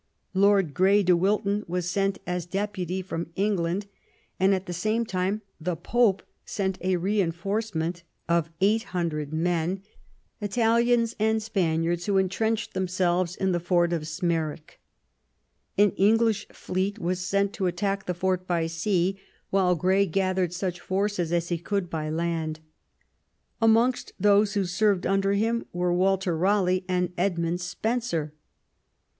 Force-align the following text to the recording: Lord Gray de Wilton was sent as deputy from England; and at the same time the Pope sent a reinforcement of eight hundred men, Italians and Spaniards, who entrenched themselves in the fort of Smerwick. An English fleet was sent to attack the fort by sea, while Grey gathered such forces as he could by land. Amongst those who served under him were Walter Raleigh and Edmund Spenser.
Lord 0.33 0.73
Gray 0.73 1.03
de 1.03 1.15
Wilton 1.15 1.63
was 1.67 1.87
sent 1.87 2.17
as 2.25 2.47
deputy 2.47 3.03
from 3.03 3.29
England; 3.35 3.85
and 4.39 4.51
at 4.55 4.65
the 4.65 4.73
same 4.73 5.05
time 5.05 5.43
the 5.59 5.75
Pope 5.75 6.23
sent 6.43 6.79
a 6.81 6.95
reinforcement 6.97 8.01
of 8.27 8.49
eight 8.61 8.81
hundred 8.97 9.31
men, 9.31 9.83
Italians 10.41 11.15
and 11.19 11.39
Spaniards, 11.43 12.07
who 12.07 12.17
entrenched 12.17 12.73
themselves 12.73 13.35
in 13.35 13.51
the 13.51 13.59
fort 13.59 13.93
of 13.93 14.07
Smerwick. 14.07 14.79
An 15.77 15.91
English 15.91 16.47
fleet 16.47 16.97
was 16.97 17.19
sent 17.19 17.53
to 17.53 17.67
attack 17.67 18.07
the 18.07 18.15
fort 18.15 18.47
by 18.47 18.65
sea, 18.65 19.19
while 19.51 19.75
Grey 19.75 20.07
gathered 20.07 20.51
such 20.51 20.79
forces 20.79 21.31
as 21.31 21.49
he 21.49 21.59
could 21.59 21.91
by 21.91 22.09
land. 22.09 22.59
Amongst 23.61 24.13
those 24.19 24.55
who 24.55 24.65
served 24.65 25.05
under 25.05 25.33
him 25.33 25.67
were 25.71 25.93
Walter 25.93 26.35
Raleigh 26.35 26.85
and 26.89 27.13
Edmund 27.19 27.61
Spenser. 27.61 28.33